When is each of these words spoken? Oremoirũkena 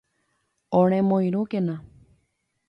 Oremoirũkena 0.79 1.75